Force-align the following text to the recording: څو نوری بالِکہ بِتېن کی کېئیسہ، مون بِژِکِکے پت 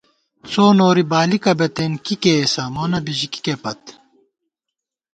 څو 0.51 0.65
نوری 0.79 1.03
بالِکہ 1.11 1.51
بِتېن 1.59 1.93
کی 2.05 2.15
کېئیسہ، 2.21 2.63
مون 2.73 2.91
بِژِکِکے 3.05 3.55
پت 3.61 3.81